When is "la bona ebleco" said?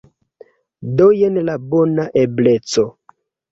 1.51-2.89